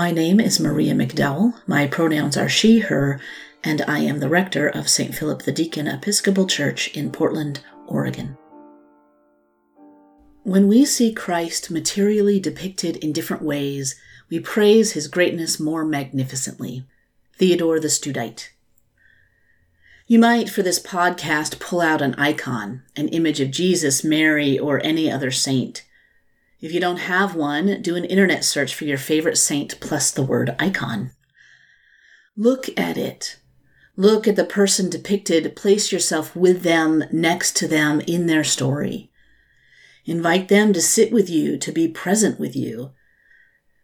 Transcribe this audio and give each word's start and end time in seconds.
My 0.00 0.12
name 0.12 0.40
is 0.40 0.58
Maria 0.58 0.94
McDowell. 0.94 1.52
My 1.66 1.86
pronouns 1.86 2.34
are 2.34 2.48
she, 2.48 2.78
her, 2.78 3.20
and 3.62 3.82
I 3.82 3.98
am 3.98 4.18
the 4.18 4.30
rector 4.30 4.66
of 4.66 4.88
St. 4.88 5.14
Philip 5.14 5.42
the 5.42 5.52
Deacon 5.52 5.86
Episcopal 5.86 6.46
Church 6.46 6.88
in 6.96 7.12
Portland, 7.12 7.60
Oregon. 7.86 8.38
When 10.42 10.68
we 10.68 10.86
see 10.86 11.12
Christ 11.12 11.70
materially 11.70 12.40
depicted 12.40 12.96
in 12.96 13.12
different 13.12 13.42
ways, 13.42 13.94
we 14.30 14.40
praise 14.40 14.92
his 14.92 15.06
greatness 15.06 15.60
more 15.60 15.84
magnificently. 15.84 16.86
Theodore 17.36 17.78
the 17.78 17.88
Studite. 17.88 18.48
You 20.06 20.18
might, 20.18 20.48
for 20.48 20.62
this 20.62 20.80
podcast, 20.80 21.60
pull 21.60 21.82
out 21.82 22.00
an 22.00 22.14
icon, 22.14 22.84
an 22.96 23.08
image 23.08 23.40
of 23.40 23.50
Jesus, 23.50 24.02
Mary, 24.02 24.58
or 24.58 24.82
any 24.82 25.12
other 25.12 25.30
saint. 25.30 25.84
If 26.60 26.72
you 26.72 26.80
don't 26.80 26.98
have 26.98 27.34
one, 27.34 27.80
do 27.80 27.96
an 27.96 28.04
internet 28.04 28.44
search 28.44 28.74
for 28.74 28.84
your 28.84 28.98
favorite 28.98 29.38
saint 29.38 29.80
plus 29.80 30.10
the 30.10 30.22
word 30.22 30.54
icon. 30.58 31.12
Look 32.36 32.68
at 32.78 32.98
it. 32.98 33.40
Look 33.96 34.28
at 34.28 34.36
the 34.36 34.44
person 34.44 34.90
depicted. 34.90 35.56
Place 35.56 35.90
yourself 35.90 36.36
with 36.36 36.62
them, 36.62 37.04
next 37.10 37.56
to 37.56 37.68
them, 37.68 38.00
in 38.00 38.26
their 38.26 38.44
story. 38.44 39.10
Invite 40.04 40.48
them 40.48 40.74
to 40.74 40.82
sit 40.82 41.12
with 41.12 41.30
you, 41.30 41.56
to 41.56 41.72
be 41.72 41.88
present 41.88 42.38
with 42.38 42.54
you. 42.54 42.90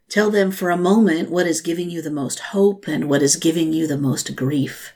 Tell 0.09 0.29
them 0.29 0.51
for 0.51 0.69
a 0.69 0.77
moment 0.77 1.31
what 1.31 1.47
is 1.47 1.61
giving 1.61 1.89
you 1.89 2.01
the 2.01 2.11
most 2.11 2.39
hope 2.39 2.87
and 2.87 3.09
what 3.09 3.23
is 3.23 3.35
giving 3.35 3.73
you 3.73 3.87
the 3.87 3.97
most 3.97 4.35
grief. 4.35 4.93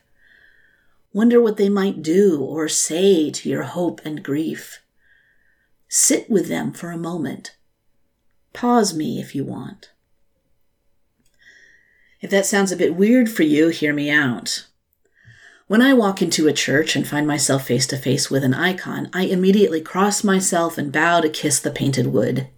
Wonder 1.13 1.41
what 1.41 1.57
they 1.57 1.69
might 1.69 2.03
do 2.03 2.41
or 2.41 2.67
say 2.67 3.31
to 3.31 3.49
your 3.49 3.63
hope 3.63 4.01
and 4.05 4.23
grief. 4.23 4.81
Sit 5.89 6.29
with 6.29 6.47
them 6.47 6.71
for 6.73 6.91
a 6.91 6.97
moment 6.97 7.55
Pause 8.53 8.95
me 8.95 9.19
if 9.19 9.33
you 9.33 9.43
want. 9.43 9.91
If 12.19 12.29
that 12.29 12.45
sounds 12.45 12.71
a 12.71 12.77
bit 12.77 12.95
weird 12.95 13.31
for 13.31 13.43
you, 13.43 13.69
hear 13.69 13.93
me 13.93 14.09
out. 14.09 14.67
When 15.67 15.81
I 15.81 15.93
walk 15.93 16.21
into 16.21 16.47
a 16.47 16.53
church 16.53 16.95
and 16.95 17.07
find 17.07 17.25
myself 17.25 17.65
face 17.65 17.87
to 17.87 17.97
face 17.97 18.29
with 18.29 18.43
an 18.43 18.53
icon, 18.53 19.09
I 19.13 19.23
immediately 19.23 19.81
cross 19.81 20.23
myself 20.23 20.77
and 20.77 20.91
bow 20.91 21.21
to 21.21 21.29
kiss 21.29 21.59
the 21.59 21.71
painted 21.71 22.07
wood. 22.07 22.49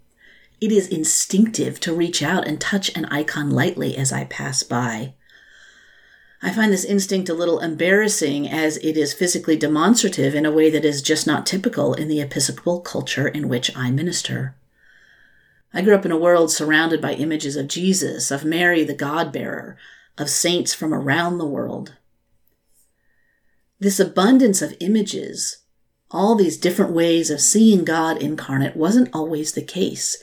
It 0.60 0.72
is 0.72 0.88
instinctive 0.88 1.80
to 1.82 1.94
reach 1.94 2.24
out 2.24 2.48
and 2.48 2.60
touch 2.60 2.90
an 2.98 3.06
icon 3.06 3.52
lightly 3.52 3.96
as 3.96 4.12
I 4.12 4.24
pass 4.26 4.64
by. 4.64 5.14
I 6.42 6.52
find 6.52 6.74
this 6.74 6.84
instinct 6.84 7.30
a 7.30 7.34
little 7.34 7.60
embarrassing 7.60 8.50
as 8.50 8.78
it 8.78 8.98
is 8.98 9.14
physically 9.14 9.56
demonstrative 9.56 10.36
in 10.36 10.46
a 10.46 10.52
way 10.52 10.70
that 10.72 10.84
is 10.84 11.02
just 11.02 11.26
not 11.28 11.46
typical 11.46 11.94
in 11.94 12.10
the 12.10 12.20
Episcopal 12.20 12.82
culture 12.82 13.28
in 13.28 13.48
which 13.48 13.76
I 13.78 13.92
minister. 13.92 14.56
I 15.74 15.82
grew 15.82 15.96
up 15.96 16.06
in 16.06 16.12
a 16.12 16.18
world 16.18 16.52
surrounded 16.52 17.02
by 17.02 17.14
images 17.14 17.56
of 17.56 17.68
Jesus, 17.68 18.30
of 18.30 18.46
Mary, 18.46 18.84
the 18.84 18.94
God 18.94 19.32
bearer, 19.32 19.76
of 20.18 20.30
saints 20.30 20.74
from 20.74 20.94
around 20.94 21.38
the 21.40 21.48
world. 21.48 21.96
This 23.80 24.00
abundance 24.00 24.62
of 24.62 24.78
images, 24.80 25.64
all 26.12 26.36
these 26.36 26.58
different 26.58 26.94
ways 26.94 27.32
of 27.32 27.42
seeing 27.42 27.84
God 27.84 28.22
incarnate, 28.22 28.78
wasn't 28.78 29.10
always 29.14 29.54
the 29.54 29.64
case, 29.64 30.22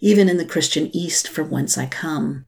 even 0.00 0.30
in 0.30 0.38
the 0.38 0.46
Christian 0.46 0.88
East 0.96 1.28
from 1.28 1.50
whence 1.50 1.76
I 1.76 1.84
come. 1.84 2.46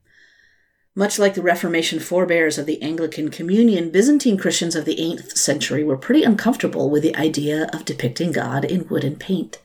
Much 0.95 1.19
like 1.19 1.35
the 1.35 1.41
Reformation 1.41 1.99
forebears 1.99 2.57
of 2.57 2.65
the 2.65 2.81
Anglican 2.81 3.29
Communion, 3.29 3.91
Byzantine 3.91 4.37
Christians 4.37 4.75
of 4.75 4.85
the 4.85 4.95
8th 4.95 5.37
century 5.37 5.83
were 5.83 5.97
pretty 5.97 6.23
uncomfortable 6.23 6.89
with 6.89 7.03
the 7.03 7.15
idea 7.15 7.69
of 7.73 7.85
depicting 7.85 8.31
God 8.31 8.65
in 8.65 8.87
wood 8.87 9.03
and 9.03 9.19
paint. 9.19 9.59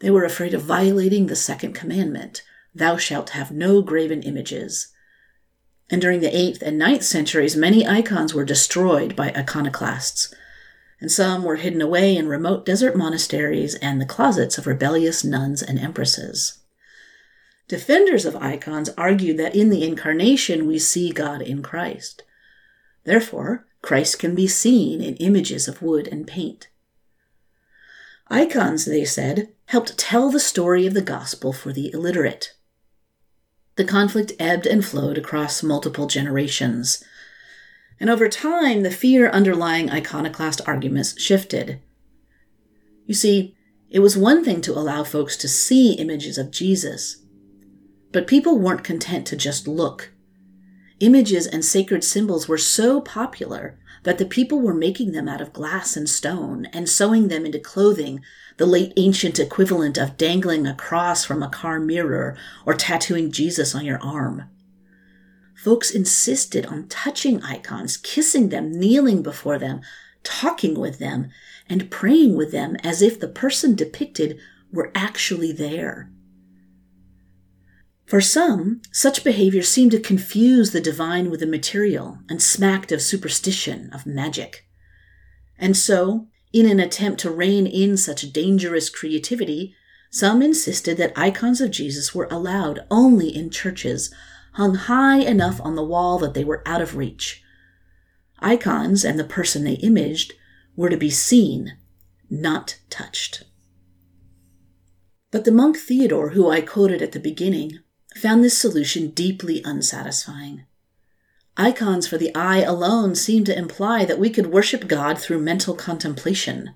They 0.00 0.10
were 0.10 0.24
afraid 0.24 0.54
of 0.54 0.62
violating 0.62 1.26
the 1.26 1.36
second 1.36 1.74
commandment 1.74 2.42
Thou 2.74 2.96
shalt 2.96 3.30
have 3.30 3.52
no 3.52 3.82
graven 3.82 4.22
images. 4.22 4.88
And 5.90 6.00
during 6.00 6.20
the 6.20 6.30
8th 6.30 6.60
and 6.62 6.76
ninth 6.76 7.04
centuries, 7.04 7.54
many 7.54 7.86
icons 7.86 8.34
were 8.34 8.44
destroyed 8.44 9.14
by 9.14 9.28
iconoclasts, 9.36 10.34
and 11.00 11.12
some 11.12 11.44
were 11.44 11.56
hidden 11.56 11.80
away 11.80 12.16
in 12.16 12.28
remote 12.28 12.64
desert 12.64 12.96
monasteries 12.96 13.76
and 13.76 14.00
the 14.00 14.06
closets 14.06 14.58
of 14.58 14.66
rebellious 14.66 15.22
nuns 15.22 15.62
and 15.62 15.78
empresses. 15.78 16.58
Defenders 17.68 18.26
of 18.26 18.36
icons 18.36 18.90
argued 18.98 19.38
that 19.38 19.54
in 19.54 19.70
the 19.70 19.86
Incarnation 19.86 20.66
we 20.66 20.78
see 20.78 21.12
God 21.12 21.40
in 21.40 21.62
Christ. 21.62 22.22
Therefore, 23.04 23.66
Christ 23.82 24.18
can 24.18 24.34
be 24.34 24.46
seen 24.46 25.00
in 25.00 25.16
images 25.16 25.68
of 25.68 25.82
wood 25.82 26.08
and 26.08 26.26
paint. 26.26 26.68
Icons, 28.28 28.84
they 28.86 29.04
said, 29.04 29.53
helped 29.66 29.98
tell 29.98 30.30
the 30.30 30.40
story 30.40 30.86
of 30.86 30.94
the 30.94 31.00
gospel 31.00 31.52
for 31.52 31.72
the 31.72 31.90
illiterate. 31.92 32.54
The 33.76 33.84
conflict 33.84 34.32
ebbed 34.38 34.66
and 34.66 34.84
flowed 34.84 35.18
across 35.18 35.62
multiple 35.62 36.06
generations. 36.06 37.02
And 37.98 38.08
over 38.08 38.28
time, 38.28 38.82
the 38.82 38.90
fear 38.90 39.28
underlying 39.28 39.90
iconoclast 39.90 40.60
arguments 40.66 41.20
shifted. 41.20 41.80
You 43.06 43.14
see, 43.14 43.56
it 43.90 44.00
was 44.00 44.16
one 44.16 44.44
thing 44.44 44.60
to 44.62 44.72
allow 44.72 45.04
folks 45.04 45.36
to 45.38 45.48
see 45.48 45.94
images 45.94 46.38
of 46.38 46.50
Jesus, 46.50 47.22
but 48.12 48.26
people 48.26 48.58
weren't 48.58 48.84
content 48.84 49.26
to 49.28 49.36
just 49.36 49.68
look. 49.68 50.12
Images 51.00 51.46
and 51.46 51.64
sacred 51.64 52.04
symbols 52.04 52.48
were 52.48 52.58
so 52.58 53.00
popular 53.00 53.78
that 54.04 54.18
the 54.18 54.24
people 54.24 54.60
were 54.60 54.74
making 54.74 55.12
them 55.12 55.28
out 55.28 55.40
of 55.40 55.52
glass 55.52 55.96
and 55.96 56.08
stone 56.08 56.66
and 56.72 56.88
sewing 56.88 57.28
them 57.28 57.44
into 57.44 57.58
clothing, 57.58 58.20
the 58.56 58.66
late 58.66 58.92
ancient 58.96 59.38
equivalent 59.38 59.98
of 59.98 60.16
dangling 60.16 60.66
a 60.66 60.74
cross 60.74 61.24
from 61.24 61.42
a 61.42 61.48
car 61.48 61.80
mirror 61.80 62.36
or 62.64 62.74
tattooing 62.74 63.32
Jesus 63.32 63.74
on 63.74 63.84
your 63.84 64.00
arm. 64.02 64.44
Folks 65.56 65.90
insisted 65.90 66.66
on 66.66 66.88
touching 66.88 67.42
icons, 67.42 67.96
kissing 67.96 68.50
them, 68.50 68.70
kneeling 68.70 69.22
before 69.22 69.58
them, 69.58 69.80
talking 70.22 70.78
with 70.78 70.98
them, 70.98 71.30
and 71.68 71.90
praying 71.90 72.36
with 72.36 72.52
them 72.52 72.76
as 72.84 73.00
if 73.00 73.18
the 73.18 73.28
person 73.28 73.74
depicted 73.74 74.38
were 74.70 74.92
actually 74.94 75.52
there. 75.52 76.10
For 78.06 78.20
some, 78.20 78.82
such 78.92 79.24
behavior 79.24 79.62
seemed 79.62 79.92
to 79.92 80.00
confuse 80.00 80.72
the 80.72 80.80
divine 80.80 81.30
with 81.30 81.40
the 81.40 81.46
material 81.46 82.18
and 82.28 82.42
smacked 82.42 82.92
of 82.92 83.00
superstition, 83.00 83.90
of 83.92 84.04
magic. 84.04 84.66
And 85.58 85.76
so, 85.76 86.28
in 86.52 86.68
an 86.68 86.80
attempt 86.80 87.20
to 87.20 87.30
rein 87.30 87.66
in 87.66 87.96
such 87.96 88.32
dangerous 88.32 88.90
creativity, 88.90 89.74
some 90.10 90.42
insisted 90.42 90.96
that 90.98 91.16
icons 91.16 91.60
of 91.60 91.70
Jesus 91.70 92.14
were 92.14 92.28
allowed 92.30 92.86
only 92.90 93.34
in 93.34 93.50
churches, 93.50 94.14
hung 94.52 94.74
high 94.74 95.18
enough 95.18 95.60
on 95.62 95.74
the 95.74 95.82
wall 95.82 96.18
that 96.18 96.34
they 96.34 96.44
were 96.44 96.62
out 96.66 96.82
of 96.82 96.96
reach. 96.96 97.42
Icons 98.38 99.04
and 99.04 99.18
the 99.18 99.24
person 99.24 99.64
they 99.64 99.74
imaged 99.74 100.34
were 100.76 100.90
to 100.90 100.96
be 100.96 101.10
seen, 101.10 101.78
not 102.28 102.78
touched. 102.90 103.44
But 105.30 105.44
the 105.44 105.50
monk 105.50 105.78
Theodore, 105.78 106.30
who 106.30 106.48
I 106.48 106.60
quoted 106.60 107.02
at 107.02 107.12
the 107.12 107.18
beginning, 107.18 107.80
found 108.14 108.44
this 108.44 108.56
solution 108.56 109.10
deeply 109.10 109.62
unsatisfying. 109.64 110.64
Icons 111.56 112.06
for 112.06 112.18
the 112.18 112.34
eye 112.34 112.62
alone 112.62 113.14
seem 113.14 113.44
to 113.44 113.56
imply 113.56 114.04
that 114.04 114.18
we 114.18 114.30
could 114.30 114.46
worship 114.46 114.88
God 114.88 115.18
through 115.18 115.40
mental 115.40 115.74
contemplation, 115.74 116.74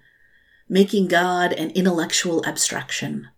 making 0.69 1.09
God 1.09 1.53
an 1.53 1.71
intellectual 1.71 2.45
abstraction. 2.47 3.29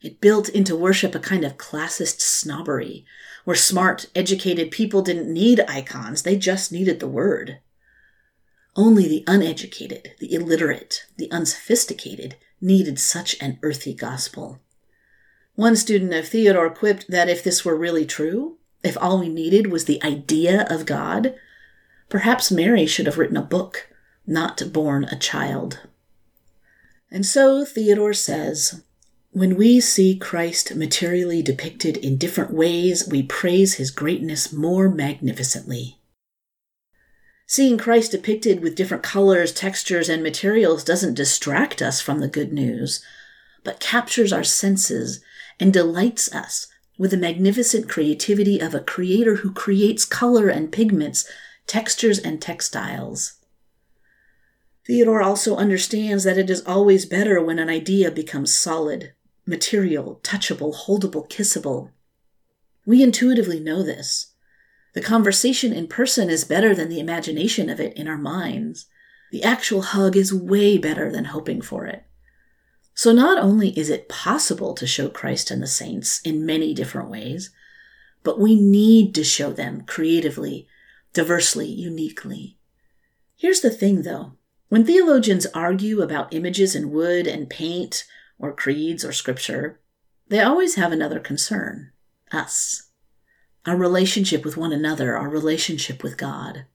It 0.00 0.20
built 0.20 0.48
into 0.48 0.76
worship 0.76 1.14
a 1.14 1.18
kind 1.20 1.44
of 1.44 1.56
classist 1.56 2.20
snobbery, 2.20 3.04
where 3.44 3.56
smart, 3.56 4.06
educated 4.14 4.70
people 4.70 5.02
didn't 5.02 5.32
need 5.32 5.60
icons, 5.68 6.22
they 6.22 6.36
just 6.36 6.72
needed 6.72 7.00
the 7.00 7.08
word. 7.08 7.58
Only 8.76 9.06
the 9.06 9.24
uneducated, 9.26 10.12
the 10.18 10.32
illiterate, 10.32 11.06
the 11.16 11.30
unsophisticated 11.30 12.36
needed 12.60 12.98
such 12.98 13.40
an 13.40 13.58
earthy 13.62 13.94
gospel. 13.94 14.60
One 15.54 15.76
student 15.76 16.12
of 16.12 16.28
Theodore 16.28 16.70
quipped 16.70 17.08
that 17.08 17.28
if 17.28 17.44
this 17.44 17.64
were 17.64 17.76
really 17.76 18.04
true, 18.04 18.58
if 18.82 18.96
all 19.00 19.20
we 19.20 19.28
needed 19.28 19.68
was 19.68 19.84
the 19.84 20.02
idea 20.02 20.66
of 20.68 20.84
God, 20.84 21.34
perhaps 22.08 22.50
Mary 22.50 22.86
should 22.86 23.06
have 23.06 23.18
written 23.18 23.36
a 23.36 23.42
book, 23.42 23.88
not 24.26 24.72
born 24.72 25.04
a 25.04 25.18
child. 25.18 25.80
And 27.10 27.24
so 27.24 27.64
Theodore 27.64 28.14
says, 28.14 28.82
when 29.30 29.56
we 29.56 29.80
see 29.80 30.16
Christ 30.16 30.74
materially 30.74 31.42
depicted 31.42 31.96
in 31.98 32.18
different 32.18 32.52
ways, 32.52 33.06
we 33.06 33.22
praise 33.22 33.74
his 33.74 33.90
greatness 33.90 34.52
more 34.52 34.88
magnificently. 34.88 35.98
Seeing 37.46 37.78
Christ 37.78 38.10
depicted 38.10 38.60
with 38.60 38.74
different 38.74 39.02
colors, 39.02 39.52
textures, 39.52 40.08
and 40.08 40.22
materials 40.22 40.82
doesn't 40.82 41.14
distract 41.14 41.80
us 41.82 42.00
from 42.00 42.20
the 42.20 42.28
good 42.28 42.52
news, 42.52 43.04
but 43.62 43.80
captures 43.80 44.32
our 44.32 44.44
senses 44.44 45.20
and 45.58 45.72
delights 45.72 46.32
us 46.34 46.66
with 46.98 47.10
the 47.10 47.16
magnificent 47.16 47.88
creativity 47.88 48.60
of 48.60 48.74
a 48.74 48.80
creator 48.80 49.36
who 49.36 49.52
creates 49.52 50.04
color 50.04 50.48
and 50.48 50.72
pigments, 50.72 51.26
textures 51.66 52.18
and 52.18 52.40
textiles. 52.40 53.34
Theodore 54.86 55.22
also 55.22 55.56
understands 55.56 56.24
that 56.24 56.38
it 56.38 56.50
is 56.50 56.62
always 56.66 57.06
better 57.06 57.42
when 57.42 57.58
an 57.58 57.70
idea 57.70 58.10
becomes 58.10 58.56
solid, 58.56 59.14
material, 59.46 60.20
touchable, 60.22 60.74
holdable, 60.74 61.28
kissable. 61.28 61.90
We 62.86 63.02
intuitively 63.02 63.60
know 63.60 63.82
this. 63.82 64.34
The 64.92 65.00
conversation 65.00 65.72
in 65.72 65.88
person 65.88 66.28
is 66.28 66.44
better 66.44 66.74
than 66.74 66.88
the 66.88 67.00
imagination 67.00 67.70
of 67.70 67.80
it 67.80 67.96
in 67.96 68.06
our 68.06 68.18
minds. 68.18 68.86
The 69.32 69.42
actual 69.42 69.82
hug 69.82 70.16
is 70.16 70.32
way 70.32 70.78
better 70.78 71.10
than 71.10 71.26
hoping 71.26 71.62
for 71.62 71.86
it. 71.86 72.04
So, 72.94 73.12
not 73.12 73.42
only 73.42 73.76
is 73.78 73.90
it 73.90 74.08
possible 74.08 74.74
to 74.74 74.86
show 74.86 75.08
Christ 75.08 75.50
and 75.50 75.62
the 75.62 75.66
saints 75.66 76.20
in 76.20 76.46
many 76.46 76.74
different 76.74 77.10
ways, 77.10 77.50
but 78.22 78.38
we 78.38 78.54
need 78.54 79.14
to 79.16 79.24
show 79.24 79.52
them 79.52 79.82
creatively, 79.82 80.68
diversely, 81.12 81.66
uniquely. 81.66 82.58
Here's 83.36 83.60
the 83.60 83.70
thing 83.70 84.02
though 84.02 84.32
when 84.68 84.84
theologians 84.84 85.46
argue 85.54 86.02
about 86.02 86.32
images 86.32 86.74
in 86.74 86.90
wood 86.90 87.26
and 87.26 87.50
paint, 87.50 88.04
or 88.38 88.52
creeds 88.52 89.04
or 89.04 89.12
scripture, 89.12 89.80
they 90.28 90.40
always 90.40 90.74
have 90.74 90.92
another 90.92 91.20
concern 91.20 91.92
us. 92.32 92.90
Our 93.66 93.76
relationship 93.76 94.44
with 94.44 94.56
one 94.56 94.72
another, 94.72 95.16
our 95.16 95.28
relationship 95.28 96.02
with 96.02 96.16
God. 96.16 96.66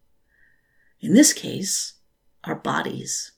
In 1.02 1.14
this 1.14 1.34
case, 1.34 1.94
our 2.44 2.56
bodies. 2.56 3.34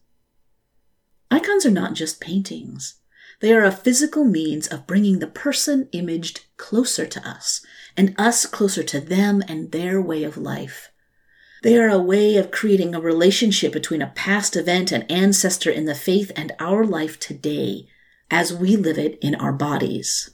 Icons 1.31 1.66
are 1.66 1.72
not 1.72 1.94
just 1.94 2.19
paintings. 2.19 2.95
They 3.39 3.54
are 3.54 3.63
a 3.63 3.72
physical 3.72 4.25
means 4.25 4.68
of 4.68 4.86
bringing 4.86 5.19
the 5.19 5.28
person 5.28 5.88
imaged 5.94 6.45
closer 6.57 7.06
to 7.07 7.28
us, 7.28 7.66
and 7.95 8.13
us 8.18 8.45
closer 8.45 8.83
to 8.83 9.00
them 9.00 9.42
and 9.48 9.72
their 9.72 10.01
way 10.01 10.24
of 10.24 10.38
life. 10.38 10.92
They 11.63 11.78
are 11.78 11.89
a 11.89 11.98
way 11.98 12.36
of 12.36 12.51
creating 12.51 12.94
a 12.94 13.01
relationship 13.01 13.72
between 13.72 14.01
a 14.01 14.12
past 14.13 14.56
event 14.56 14.92
and 14.92 15.10
ancestor 15.10 15.72
in 15.72 15.86
the 15.86 15.95
faith 15.95 16.31
and 16.36 16.51
our 16.60 16.86
life 16.86 17.19
today 17.19 17.88
as 18.30 18.54
we 18.54 18.75
live 18.75 18.98
it 18.98 19.18
in 19.22 19.33
our 19.36 19.54
bodies. 19.54 20.31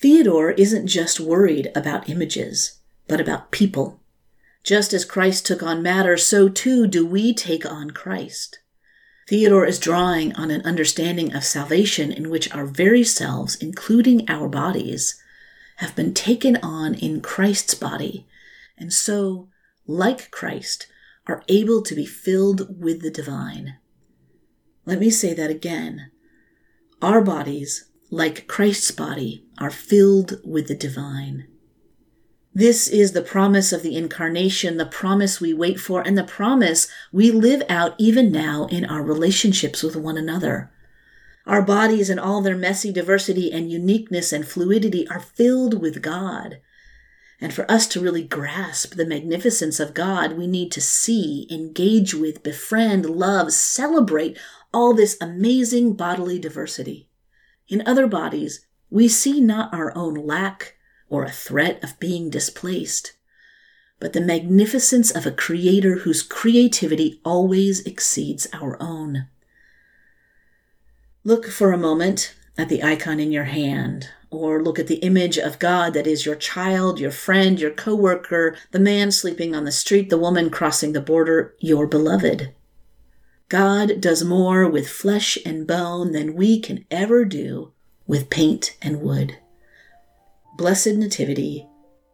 Theodore 0.00 0.50
isn't 0.52 0.86
just 0.86 1.18
worried 1.18 1.70
about 1.74 2.08
images, 2.08 2.78
but 3.08 3.20
about 3.20 3.50
people. 3.50 4.00
Just 4.64 4.92
as 4.92 5.04
Christ 5.04 5.46
took 5.46 5.62
on 5.62 5.82
matter, 5.82 6.16
so 6.16 6.48
too 6.48 6.86
do 6.86 7.06
we 7.06 7.32
take 7.32 7.64
on 7.64 7.90
Christ. 7.90 8.58
Theodore 9.30 9.64
is 9.64 9.78
drawing 9.78 10.34
on 10.34 10.50
an 10.50 10.62
understanding 10.62 11.32
of 11.36 11.44
salvation 11.44 12.10
in 12.10 12.30
which 12.30 12.52
our 12.52 12.66
very 12.66 13.04
selves, 13.04 13.54
including 13.54 14.28
our 14.28 14.48
bodies, 14.48 15.22
have 15.76 15.94
been 15.94 16.14
taken 16.14 16.56
on 16.64 16.94
in 16.94 17.20
Christ's 17.20 17.74
body, 17.74 18.26
and 18.76 18.92
so 18.92 19.48
like 19.86 20.32
Christ, 20.32 20.88
are 21.28 21.44
able 21.46 21.80
to 21.80 21.94
be 21.94 22.06
filled 22.06 22.76
with 22.76 23.02
the 23.02 23.10
divine. 23.10 23.76
Let 24.84 24.98
me 24.98 25.10
say 25.10 25.32
that 25.34 25.48
again. 25.48 26.10
Our 27.00 27.22
bodies, 27.22 27.88
like 28.10 28.48
Christ's 28.48 28.90
body, 28.90 29.46
are 29.58 29.70
filled 29.70 30.40
with 30.42 30.66
the 30.66 30.74
divine. 30.74 31.46
This 32.52 32.88
is 32.88 33.12
the 33.12 33.22
promise 33.22 33.72
of 33.72 33.82
the 33.82 33.96
incarnation, 33.96 34.76
the 34.76 34.84
promise 34.84 35.40
we 35.40 35.54
wait 35.54 35.78
for, 35.78 36.00
and 36.00 36.18
the 36.18 36.24
promise 36.24 36.88
we 37.12 37.30
live 37.30 37.62
out 37.68 37.94
even 37.96 38.32
now 38.32 38.66
in 38.66 38.84
our 38.84 39.02
relationships 39.02 39.84
with 39.84 39.94
one 39.94 40.16
another. 40.18 40.72
Our 41.46 41.62
bodies, 41.62 42.10
in 42.10 42.18
all 42.18 42.42
their 42.42 42.56
messy 42.56 42.92
diversity 42.92 43.52
and 43.52 43.70
uniqueness 43.70 44.32
and 44.32 44.46
fluidity, 44.46 45.06
are 45.08 45.20
filled 45.20 45.80
with 45.80 46.02
God. 46.02 46.60
And 47.40 47.54
for 47.54 47.70
us 47.70 47.86
to 47.88 48.00
really 48.00 48.24
grasp 48.24 48.94
the 48.94 49.06
magnificence 49.06 49.78
of 49.78 49.94
God, 49.94 50.32
we 50.32 50.48
need 50.48 50.72
to 50.72 50.80
see, 50.80 51.46
engage 51.50 52.14
with, 52.14 52.42
befriend, 52.42 53.06
love, 53.06 53.52
celebrate 53.52 54.36
all 54.74 54.92
this 54.92 55.16
amazing 55.20 55.94
bodily 55.94 56.38
diversity. 56.38 57.08
In 57.68 57.86
other 57.86 58.08
bodies, 58.08 58.66
we 58.90 59.06
see 59.06 59.40
not 59.40 59.72
our 59.72 59.96
own 59.96 60.14
lack 60.14 60.74
or 61.10 61.24
a 61.24 61.30
threat 61.30 61.82
of 61.84 62.00
being 62.00 62.30
displaced, 62.30 63.12
but 63.98 64.14
the 64.14 64.20
magnificence 64.20 65.10
of 65.10 65.26
a 65.26 65.30
creator 65.30 65.98
whose 65.98 66.22
creativity 66.22 67.20
always 67.22 67.80
exceeds 67.80 68.46
our 68.54 68.80
own. 68.80 69.26
Look 71.22 71.46
for 71.50 71.72
a 71.72 71.76
moment 71.78 72.34
at 72.56 72.70
the 72.70 72.82
icon 72.82 73.20
in 73.20 73.30
your 73.30 73.44
hand 73.44 74.08
or 74.30 74.62
look 74.62 74.78
at 74.78 74.86
the 74.86 74.96
image 74.96 75.36
of 75.36 75.58
God 75.58 75.92
that 75.92 76.06
is 76.06 76.24
your 76.24 76.36
child, 76.36 76.98
your 76.98 77.10
friend, 77.10 77.60
your 77.60 77.72
coworker, 77.72 78.56
the 78.70 78.78
man 78.78 79.10
sleeping 79.10 79.54
on 79.54 79.64
the 79.64 79.72
street, 79.72 80.08
the 80.08 80.18
woman 80.18 80.48
crossing 80.48 80.92
the 80.92 81.00
border, 81.00 81.54
your 81.58 81.86
beloved. 81.86 82.54
God 83.48 84.00
does 84.00 84.22
more 84.22 84.68
with 84.68 84.88
flesh 84.88 85.36
and 85.44 85.66
bone 85.66 86.12
than 86.12 86.36
we 86.36 86.60
can 86.60 86.86
ever 86.90 87.24
do 87.24 87.72
with 88.06 88.30
paint 88.30 88.76
and 88.80 89.02
wood. 89.02 89.38
Blessed 90.60 90.96
Nativity, 90.96 91.66